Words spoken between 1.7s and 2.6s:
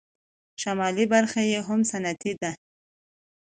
صنعتي ده.